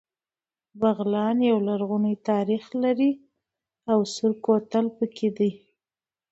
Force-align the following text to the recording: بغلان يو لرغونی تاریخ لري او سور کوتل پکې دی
بغلان 0.79 1.37
يو 1.49 1.57
لرغونی 1.67 2.15
تاریخ 2.29 2.63
لري 2.83 3.11
او 3.91 3.99
سور 4.13 4.31
کوتل 4.45 4.85
پکې 4.97 5.29
دی 5.37 5.51